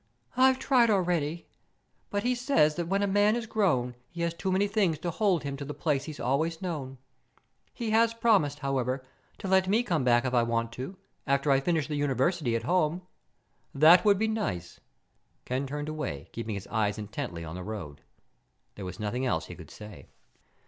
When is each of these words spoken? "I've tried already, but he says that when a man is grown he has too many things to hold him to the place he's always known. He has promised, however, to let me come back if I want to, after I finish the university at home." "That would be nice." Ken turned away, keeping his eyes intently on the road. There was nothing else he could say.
"I've 0.35 0.57
tried 0.57 0.89
already, 0.89 1.45
but 2.09 2.23
he 2.23 2.33
says 2.33 2.73
that 2.73 2.87
when 2.87 3.03
a 3.03 3.07
man 3.07 3.35
is 3.35 3.45
grown 3.45 3.93
he 4.09 4.21
has 4.23 4.33
too 4.33 4.51
many 4.51 4.67
things 4.67 4.97
to 4.97 5.11
hold 5.11 5.43
him 5.43 5.55
to 5.57 5.63
the 5.63 5.75
place 5.75 6.05
he's 6.05 6.19
always 6.19 6.59
known. 6.59 6.97
He 7.71 7.91
has 7.91 8.15
promised, 8.15 8.57
however, 8.57 9.05
to 9.37 9.47
let 9.47 9.67
me 9.67 9.83
come 9.83 10.03
back 10.03 10.25
if 10.25 10.33
I 10.33 10.41
want 10.41 10.71
to, 10.71 10.97
after 11.27 11.51
I 11.51 11.59
finish 11.59 11.87
the 11.87 11.93
university 11.97 12.55
at 12.55 12.63
home." 12.63 13.03
"That 13.75 14.03
would 14.03 14.17
be 14.17 14.27
nice." 14.27 14.79
Ken 15.45 15.67
turned 15.67 15.87
away, 15.87 16.29
keeping 16.31 16.55
his 16.55 16.65
eyes 16.69 16.97
intently 16.97 17.45
on 17.45 17.53
the 17.53 17.61
road. 17.61 18.01
There 18.73 18.85
was 18.85 18.99
nothing 18.99 19.27
else 19.27 19.45
he 19.45 19.55
could 19.55 19.69
say. 19.69 20.07